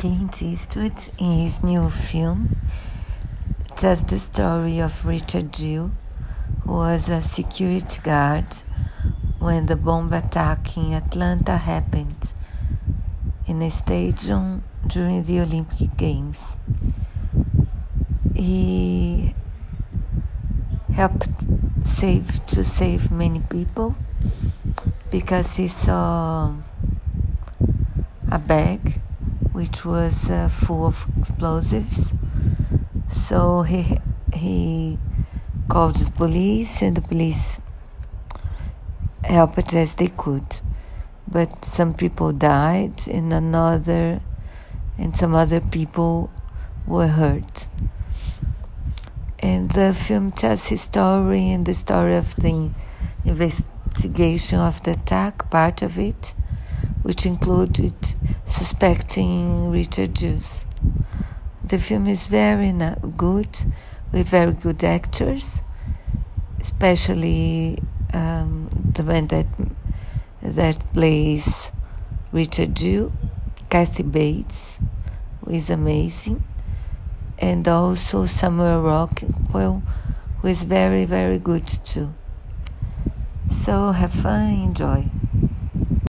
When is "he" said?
18.34-19.34, 25.56-25.68, 33.62-33.98, 34.32-34.98